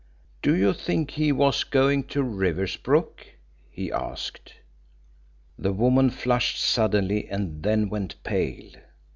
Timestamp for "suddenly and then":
6.59-7.87